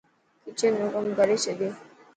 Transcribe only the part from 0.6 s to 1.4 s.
رو ڪم ڪري